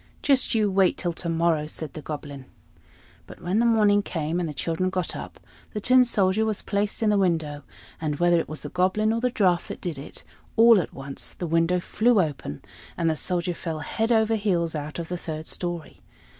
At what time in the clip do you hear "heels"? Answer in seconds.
14.33-14.73